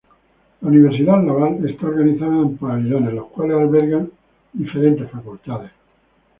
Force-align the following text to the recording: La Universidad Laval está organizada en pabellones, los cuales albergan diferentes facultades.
La 0.61 0.67
Universidad 0.69 1.23
Laval 1.23 1.59
está 1.69 1.85
organizada 1.85 2.37
en 2.41 2.57
pabellones, 2.57 3.13
los 3.13 3.27
cuales 3.27 3.55
albergan 3.57 4.11
diferentes 4.51 5.11
facultades. 5.11 5.69